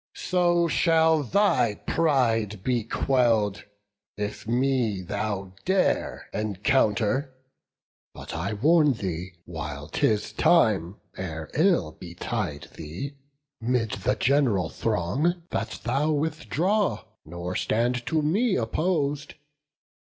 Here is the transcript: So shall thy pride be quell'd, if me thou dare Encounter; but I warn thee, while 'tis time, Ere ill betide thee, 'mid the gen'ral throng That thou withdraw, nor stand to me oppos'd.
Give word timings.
So 0.15 0.67
shall 0.67 1.21
thy 1.21 1.75
pride 1.85 2.63
be 2.63 2.83
quell'd, 2.83 3.65
if 4.17 4.47
me 4.47 5.03
thou 5.03 5.53
dare 5.63 6.27
Encounter; 6.33 7.35
but 8.15 8.33
I 8.33 8.53
warn 8.53 8.93
thee, 8.93 9.33
while 9.45 9.87
'tis 9.89 10.31
time, 10.33 10.95
Ere 11.17 11.51
ill 11.53 11.91
betide 11.91 12.67
thee, 12.73 13.13
'mid 13.61 13.91
the 13.91 14.15
gen'ral 14.15 14.69
throng 14.69 15.43
That 15.51 15.79
thou 15.83 16.09
withdraw, 16.13 17.03
nor 17.23 17.55
stand 17.55 18.03
to 18.07 18.23
me 18.23 18.55
oppos'd. 18.55 19.35